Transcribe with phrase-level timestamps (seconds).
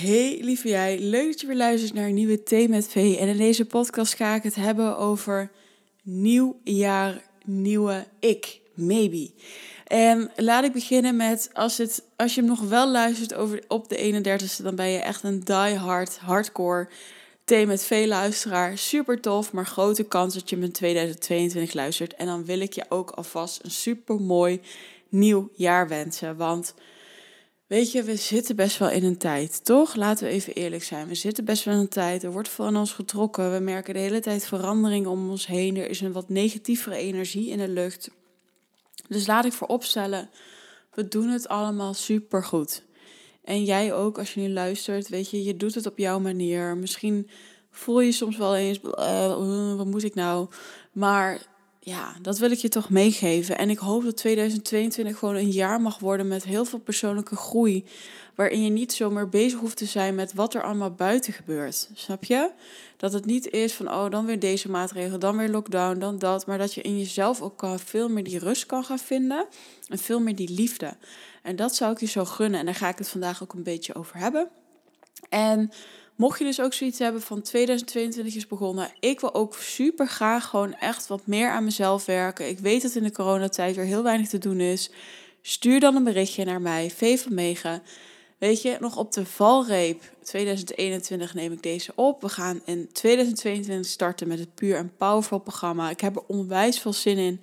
[0.00, 3.16] Hey lieve jij, leuk dat je weer luistert naar een nieuwe Thee met V.
[3.18, 5.50] En in deze podcast ga ik het hebben over
[6.02, 9.30] nieuw jaar, nieuwe ik, maybe.
[9.86, 13.88] En laat ik beginnen met, als, het, als je hem nog wel luistert over, op
[13.88, 16.88] de 31ste, dan ben je echt een die-hard, hardcore
[17.44, 18.78] Thee met V luisteraar.
[18.78, 22.14] Super tof, maar grote kans dat je hem in 2022 luistert.
[22.14, 24.60] En dan wil ik je ook alvast een super mooi
[25.08, 26.74] nieuw jaar wensen, want...
[27.72, 29.94] Weet je, we zitten best wel in een tijd, toch?
[29.94, 31.08] Laten we even eerlijk zijn.
[31.08, 32.22] We zitten best wel in een tijd.
[32.22, 33.52] Er wordt van ons getrokken.
[33.52, 35.76] We merken de hele tijd verandering om ons heen.
[35.76, 38.10] Er is een wat negatievere energie in de lucht.
[39.08, 40.30] Dus laat ik vooropstellen,
[40.94, 42.82] we doen het allemaal super goed.
[43.44, 46.76] En jij ook, als je nu luistert, weet je, je doet het op jouw manier.
[46.76, 47.28] Misschien
[47.70, 50.48] voel je soms wel eens, uh, wat moet ik nou?
[50.92, 51.42] Maar
[51.84, 53.58] ja, dat wil ik je toch meegeven.
[53.58, 57.84] En ik hoop dat 2022 gewoon een jaar mag worden met heel veel persoonlijke groei.
[58.34, 61.90] Waarin je niet zomaar bezig hoeft te zijn met wat er allemaal buiten gebeurt.
[61.94, 62.50] Snap je?
[62.96, 66.46] Dat het niet is van, oh, dan weer deze maatregel, dan weer lockdown, dan dat.
[66.46, 69.46] Maar dat je in jezelf ook veel meer die rust kan gaan vinden.
[69.88, 70.96] En veel meer die liefde.
[71.42, 72.60] En dat zou ik je zo gunnen.
[72.60, 74.48] En daar ga ik het vandaag ook een beetje over hebben.
[75.28, 75.70] En
[76.22, 80.48] Mocht je dus ook zoiets hebben van 2022 is begonnen, ik wil ook super graag
[80.48, 82.48] gewoon echt wat meer aan mezelf werken.
[82.48, 84.90] Ik weet dat in de coronatijd weer heel weinig te doen is.
[85.40, 87.82] Stuur dan een berichtje naar mij, V van Megen.
[88.38, 92.22] Weet je, nog op de valreep 2021 neem ik deze op.
[92.22, 95.90] We gaan in 2022 starten met het Puur en Powerful programma.
[95.90, 97.40] Ik heb er onwijs veel zin in.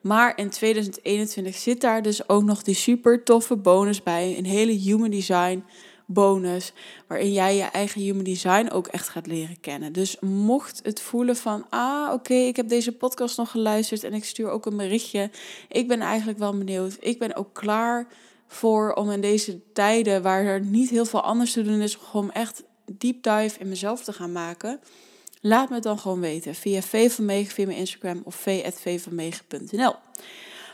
[0.00, 4.38] Maar in 2021 zit daar dus ook nog die super toffe bonus bij.
[4.38, 5.64] Een hele human design
[6.12, 6.72] bonus,
[7.06, 9.92] waarin jij je eigen human design ook echt gaat leren kennen.
[9.92, 14.24] Dus mocht het voelen van, ah oké, ik heb deze podcast nog geluisterd en ik
[14.24, 15.30] stuur ook een berichtje.
[15.68, 16.96] Ik ben eigenlijk wel benieuwd.
[17.00, 18.06] Ik ben ook klaar
[18.46, 22.32] voor om in deze tijden waar er niet heel veel anders te doen is, gewoon
[22.32, 24.80] echt deep dive in mezelf te gaan maken.
[25.40, 29.94] Laat me dan gewoon weten via V van Megen, via mijn Instagram of v.vvanmegen.nl.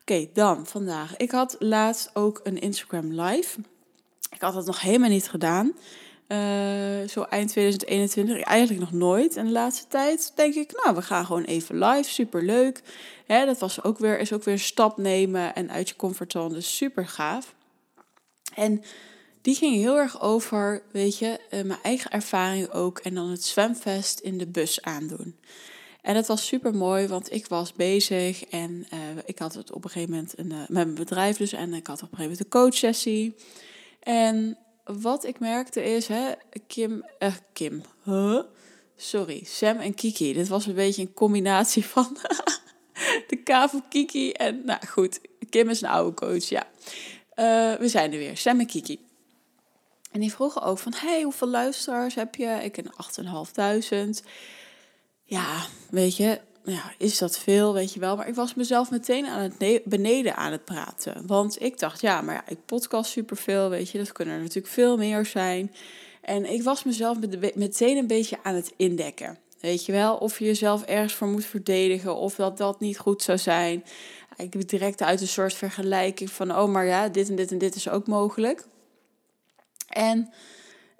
[0.00, 1.16] Oké, dan vandaag.
[1.16, 3.60] Ik had laatst ook een Instagram live.
[4.32, 5.72] Ik had dat nog helemaal niet gedaan.
[6.28, 9.36] Uh, zo eind 2021, eigenlijk nog nooit.
[9.36, 12.10] En de laatste tijd denk ik, nou, we gaan gewoon even live.
[12.10, 12.82] Super leuk.
[13.26, 16.54] dat was ook weer, is ook weer een stap nemen en uit je comfortzone.
[16.54, 17.54] Dus super gaaf.
[18.54, 18.82] En
[19.42, 22.98] die ging heel erg over, weet je, uh, mijn eigen ervaring ook.
[22.98, 25.36] En dan het zwemvest in de bus aandoen.
[26.02, 29.84] En dat was super mooi, want ik was bezig en uh, ik had het op
[29.84, 31.52] een gegeven moment een, met mijn bedrijf dus.
[31.52, 33.34] En ik had op een gegeven moment een coachsessie.
[34.02, 36.32] En wat ik merkte is, hè,
[36.66, 37.82] Kim, eh, Kim,
[38.96, 40.32] sorry, Sam en Kiki.
[40.32, 42.16] Dit was een beetje een combinatie van
[43.28, 45.20] de K van Kiki en, nou goed,
[45.50, 46.66] Kim is een oude coach, ja.
[47.36, 49.00] Uh, we zijn er weer, Sam en Kiki.
[50.10, 52.58] En die vroegen ook van, hey, hoeveel luisteraars heb je?
[52.62, 54.26] Ik heb 8.500.
[55.24, 58.16] Ja, weet je, ja, is dat veel, weet je wel.
[58.16, 61.26] Maar ik was mezelf meteen aan het beneden aan het praten.
[61.26, 63.98] Want ik dacht, ja, maar ja, ik podcast superveel, weet je.
[63.98, 65.74] Dat kunnen er natuurlijk veel meer zijn.
[66.20, 67.18] En ik was mezelf
[67.54, 69.38] meteen een beetje aan het indekken.
[69.60, 73.22] Weet je wel, of je jezelf ergens voor moet verdedigen, of dat dat niet goed
[73.22, 73.84] zou zijn.
[74.36, 77.58] Ik heb direct uit een soort vergelijking van, oh, maar ja, dit en dit en
[77.58, 78.64] dit is ook mogelijk.
[79.88, 80.32] En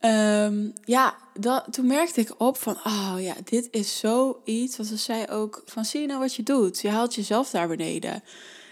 [0.00, 4.76] Um, ja, dat, toen merkte ik op van, oh ja, dit is zoiets.
[4.76, 6.80] Want ze zei ook van, zie je nou wat je doet?
[6.80, 8.22] Je haalt jezelf daar beneden.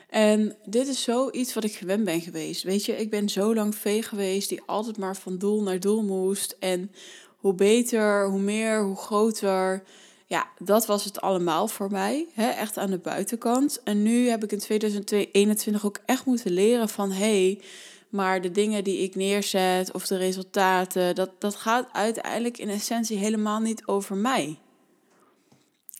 [0.08, 2.62] En dit is zoiets wat ik gewend ben geweest.
[2.62, 6.02] Weet je, ik ben zo lang vee geweest die altijd maar van doel naar doel
[6.02, 6.56] moest.
[6.60, 6.92] En
[7.36, 9.82] hoe beter, hoe meer, hoe groter.
[10.26, 12.26] Ja, dat was het allemaal voor mij.
[12.34, 12.48] Hè?
[12.48, 13.82] Echt aan de buitenkant.
[13.82, 17.60] En nu heb ik in 2021 ook echt moeten leren van, hey,
[18.08, 23.18] maar de dingen die ik neerzet of de resultaten, dat, dat gaat uiteindelijk in essentie
[23.18, 24.58] helemaal niet over mij.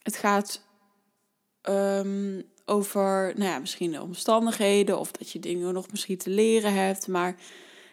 [0.03, 0.63] Het gaat
[1.63, 6.75] um, over, nou ja, misschien de omstandigheden of dat je dingen nog misschien te leren
[6.75, 7.09] hebt.
[7.09, 7.37] Maar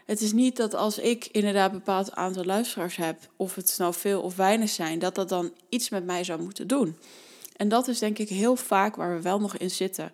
[0.05, 3.93] het is niet dat als ik inderdaad een bepaald aantal luisteraars heb, of het nou
[3.93, 6.97] veel of weinig zijn, dat dat dan iets met mij zou moeten doen.
[7.63, 10.11] En dat is denk ik heel vaak waar we wel nog in zitten.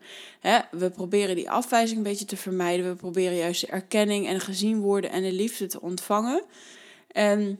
[0.72, 2.90] we proberen die afwijzing een beetje te vermijden.
[2.90, 6.44] We proberen juist de erkenning en gezien worden en de liefde te ontvangen.
[7.12, 7.60] En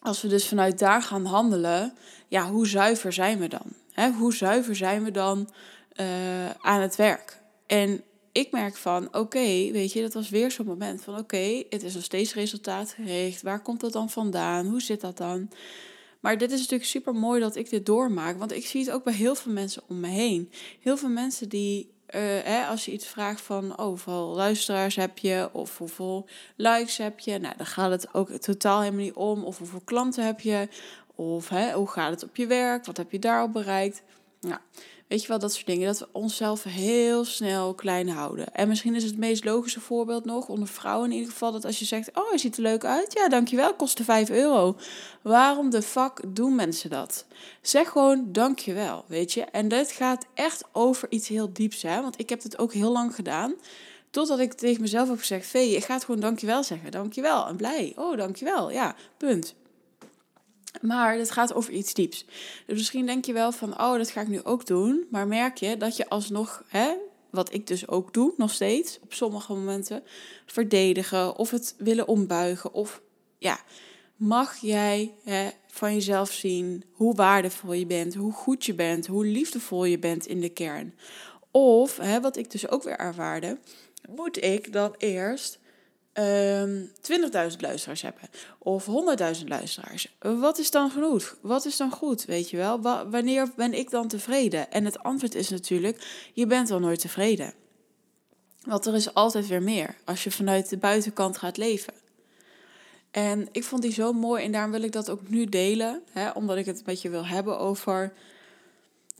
[0.00, 1.92] als we dus vanuit daar gaan handelen,
[2.28, 4.14] ja, hoe zuiver zijn we dan?
[4.18, 5.50] hoe zuiver zijn we dan
[6.00, 7.40] uh, aan het werk?
[7.66, 8.02] En
[8.32, 11.94] ik merk van, oké, weet je, dat was weer zo'n moment van, oké, het is
[11.94, 13.42] nog steeds resultaatgericht.
[13.42, 14.66] Waar komt dat dan vandaan?
[14.66, 15.48] Hoe zit dat dan?
[16.22, 18.38] Maar dit is natuurlijk super mooi dat ik dit doormaak.
[18.38, 20.50] Want ik zie het ook bij heel veel mensen om me heen.
[20.80, 25.48] Heel veel mensen die hè, als je iets vraagt van oh, hoeveel luisteraars heb je
[25.52, 29.44] of hoeveel likes heb je, nou, dan gaat het ook totaal helemaal niet om.
[29.44, 30.68] Of hoeveel klanten heb je,
[31.14, 34.02] of hè, hoe gaat het op je werk, wat heb je daarop bereikt.
[34.42, 34.60] Nou,
[35.12, 35.86] Weet je wel, dat soort dingen.
[35.86, 38.54] Dat we onszelf heel snel klein houden.
[38.54, 41.78] En misschien is het meest logische voorbeeld nog, onder vrouwen in ieder geval, dat als
[41.78, 43.12] je zegt, oh, je ziet er leuk uit.
[43.12, 44.76] Ja, dankjewel, kostte 5 euro.
[45.22, 47.26] Waarom de fuck doen mensen dat?
[47.62, 49.44] Zeg gewoon dankjewel, weet je.
[49.44, 52.02] En dit gaat echt over iets heel dieps, hè.
[52.02, 53.54] Want ik heb het ook heel lang gedaan.
[54.10, 56.90] Totdat ik tegen mezelf heb gezegd, Vee, je gaat gewoon dankjewel zeggen.
[56.90, 57.92] Dankjewel, en blij.
[57.96, 58.70] Oh, dankjewel.
[58.70, 59.54] Ja, punt.
[60.80, 62.24] Maar het gaat over iets dieps.
[62.66, 65.06] Dus misschien denk je wel van, oh, dat ga ik nu ook doen.
[65.10, 66.94] Maar merk je dat je alsnog, hè,
[67.30, 70.02] wat ik dus ook doe, nog steeds, op sommige momenten,
[70.46, 72.72] verdedigen of het willen ombuigen.
[72.72, 73.02] Of
[73.38, 73.60] ja,
[74.16, 79.26] mag jij hè, van jezelf zien hoe waardevol je bent, hoe goed je bent, hoe
[79.26, 80.94] liefdevol je bent in de kern.
[81.50, 83.58] Of, hè, wat ik dus ook weer ervaarde,
[84.10, 85.58] moet ik dan eerst
[86.18, 86.90] um,
[87.50, 88.28] 20.000 luisteraars hebben
[88.58, 90.16] of 100.000 luisteraars.
[90.18, 91.36] Wat is dan genoeg?
[91.40, 92.24] Wat is dan goed?
[92.24, 92.80] Weet je wel?
[93.10, 94.70] wanneer ben ik dan tevreden?
[94.70, 97.54] En het antwoord is natuurlijk: je bent al nooit tevreden.
[98.62, 101.92] Want er is altijd weer meer als je vanuit de buitenkant gaat leven.
[103.10, 106.30] En ik vond die zo mooi en daarom wil ik dat ook nu delen, hè,
[106.30, 108.12] omdat ik het met je wil hebben over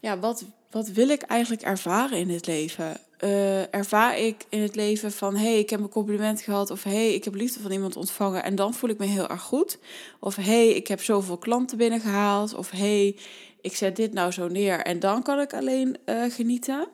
[0.00, 3.00] ja, wat, wat wil ik eigenlijk ervaren in dit leven?
[3.24, 6.82] uh, ervaar ik in het leven van hé, hey, ik heb een compliment gehad of
[6.82, 9.42] hé, hey, ik heb liefde van iemand ontvangen en dan voel ik me heel erg
[9.42, 9.78] goed.
[10.20, 13.16] Of hé, hey, ik heb zoveel klanten binnengehaald of hé, hey,
[13.60, 16.88] ik zet dit nou zo neer en dan kan ik alleen uh, genieten.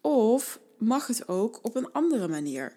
[0.00, 2.76] Of mag het ook op een andere manier?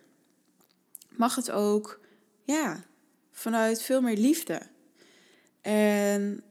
[1.10, 2.00] Mag het ook,
[2.44, 2.84] ja,
[3.32, 4.62] vanuit veel meer liefde?
[5.62, 6.44] En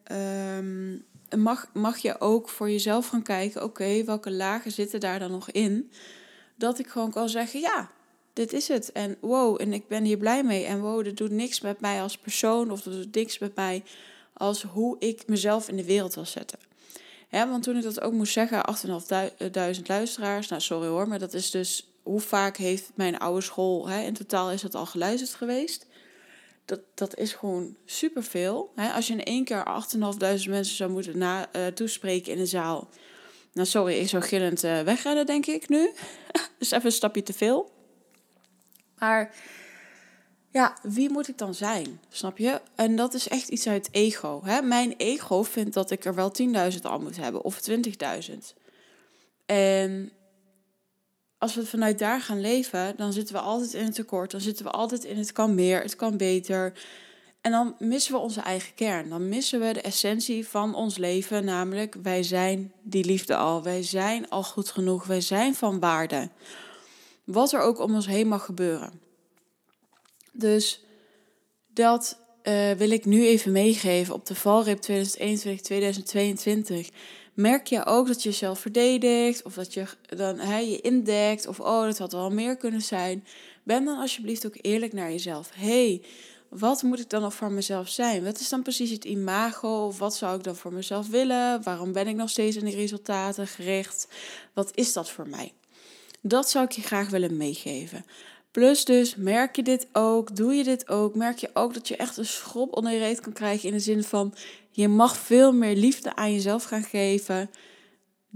[0.56, 1.04] um,
[1.42, 5.50] mag, mag je ook voor jezelf gaan kijken, oké, welke lagen zitten daar dan nog
[5.50, 5.90] in?
[6.56, 7.90] dat ik gewoon kan zeggen: ja,
[8.32, 8.92] dit is het.
[8.92, 10.64] En wow, en ik ben hier blij mee.
[10.64, 13.82] En wow, dit doet niks met mij als persoon of dat doet niks met mij
[14.32, 16.58] als hoe ik mezelf in de wereld wil zetten.
[17.30, 20.48] Want toen ik dat ook moest zeggen, 8.500 luisteraars.
[20.48, 24.14] Nou, sorry hoor, maar dat is dus hoe vaak heeft mijn oude school, hè, in
[24.14, 25.86] totaal is dat al geluisterd geweest.
[26.64, 28.72] Dat, dat is gewoon superveel.
[28.94, 29.98] Als je in één keer 8.500
[30.48, 32.88] mensen zou moeten na, uh, toespreken in een zaal,
[33.52, 35.90] nou, sorry, ik zou gillend uh, wegrennen, denk ik nu.
[36.58, 37.72] dus even een stapje te veel.
[38.98, 39.34] Maar
[40.50, 42.00] ja, wie moet ik dan zijn?
[42.08, 42.60] Snap je?
[42.74, 44.40] En dat is echt iets uit ego.
[44.44, 44.62] Hè?
[44.62, 46.32] Mijn ego vindt dat ik er wel
[46.72, 47.74] 10.000 al moet hebben of 20.000.
[49.46, 50.12] En
[51.44, 54.30] als we vanuit daar gaan leven, dan zitten we altijd in het tekort.
[54.30, 56.72] Dan zitten we altijd in het kan meer, het kan beter.
[57.40, 59.08] En dan missen we onze eigen kern.
[59.08, 63.62] Dan missen we de essentie van ons leven, namelijk wij zijn die liefde al.
[63.62, 65.04] Wij zijn al goed genoeg.
[65.04, 66.28] Wij zijn van waarde.
[67.24, 69.00] Wat er ook om ons heen mag gebeuren.
[70.32, 70.84] Dus
[71.66, 74.90] dat uh, wil ik nu even meegeven op de valreep 2021-2022.
[77.34, 81.60] Merk je ook dat je jezelf verdedigt of dat je dan hè, je indekt of
[81.60, 83.24] oh, dat had wel meer kunnen zijn.
[83.62, 85.50] Ben dan alsjeblieft ook eerlijk naar jezelf.
[85.54, 86.02] hey,
[86.48, 88.24] wat moet ik dan nog voor mezelf zijn?
[88.24, 89.86] Wat is dan precies het imago?
[89.86, 91.62] Of wat zou ik dan voor mezelf willen?
[91.62, 94.08] Waarom ben ik nog steeds in die resultaten gericht?
[94.52, 95.52] Wat is dat voor mij?
[96.20, 98.04] Dat zou ik je graag willen meegeven.
[98.50, 100.36] Plus dus, merk je dit ook?
[100.36, 101.14] Doe je dit ook?
[101.14, 103.80] Merk je ook dat je echt een schop onder je reet kan krijgen in de
[103.80, 104.34] zin van...
[104.76, 107.50] je mag veel meer liefde aan jezelf gaan geven...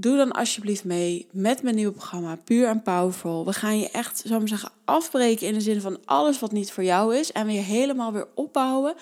[0.00, 3.44] Doe dan alsjeblieft mee met mijn nieuwe programma Puur en Powerful.
[3.44, 6.72] We gaan je echt, zou ik zeggen, afbreken in de zin van alles wat niet
[6.72, 7.32] voor jou is.
[7.32, 8.94] En weer helemaal weer opbouwen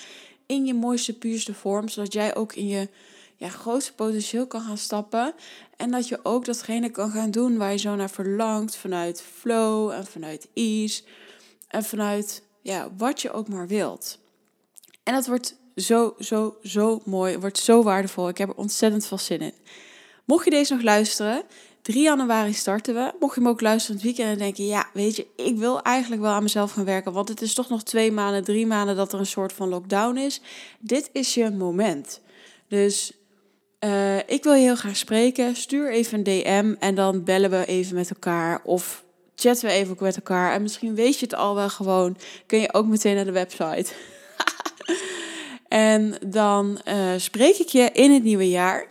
[0.47, 1.89] in je mooiste, puurste vorm.
[1.89, 2.89] Zodat jij ook in je
[3.37, 5.35] ja, grootste potentieel kan gaan stappen.
[5.77, 8.77] En dat je ook datgene kan gaan doen waar je zo naar verlangt.
[8.77, 11.03] Vanuit flow en vanuit ease.
[11.69, 14.19] En vanuit ja, wat je ook maar wilt.
[15.03, 17.39] En dat wordt zo, zo, zo mooi.
[17.39, 18.29] Wordt zo waardevol.
[18.29, 19.55] Ik heb er ontzettend veel zin in.
[20.25, 21.43] Mocht je deze nog luisteren,
[21.83, 23.13] 3 januari starten we.
[23.21, 26.23] Mocht je hem ook luisteren het weekend en denken, ja, weet je, ik wil eigenlijk
[26.23, 29.13] wel aan mezelf gaan werken, want het is toch nog twee maanden, drie maanden dat
[29.13, 30.41] er een soort van lockdown is.
[30.79, 32.21] Dit is je moment.
[32.69, 33.13] Dus
[33.81, 35.57] uh, ik wil je heel graag spreken.
[35.57, 39.05] Stuur even een DM en dan bellen we even met elkaar of
[39.35, 40.53] chatten we even met elkaar.
[40.53, 42.17] En misschien weet je het al wel gewoon,
[42.47, 43.93] kun je ook meteen naar de website.
[45.69, 48.87] En dan uh, spreek ik je in het nieuwe jaar.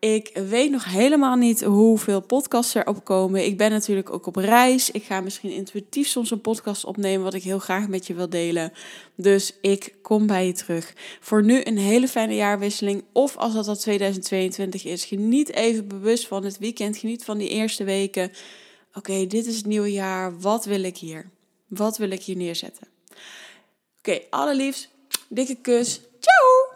[0.00, 3.44] Ik weet nog helemaal niet hoeveel podcasts er opkomen.
[3.44, 4.90] Ik ben natuurlijk ook op reis.
[4.90, 8.28] Ik ga misschien intuïtief soms een podcast opnemen wat ik heel graag met je wil
[8.28, 8.72] delen.
[9.14, 10.94] Dus ik kom bij je terug.
[11.20, 13.04] Voor nu een hele fijne jaarwisseling.
[13.12, 16.96] Of als dat al 2022 is, geniet even bewust van het weekend.
[16.96, 18.32] Geniet van die eerste weken.
[18.94, 20.40] Oké, dit is het nieuwe jaar.
[20.40, 21.30] Wat wil ik hier?
[21.66, 22.86] Wat wil ik hier neerzetten?
[23.98, 24.88] Oké, allerliefst,
[25.28, 26.00] dikke kus.
[26.20, 26.67] 啾